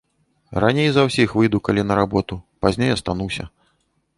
Раней 0.63 0.89
за 0.95 1.03
ўсіх 1.09 1.35
выйду 1.41 1.61
калі 1.69 1.81
на 1.91 1.99
работу, 2.01 2.39
пазней 2.67 2.91
астануся. 2.95 3.43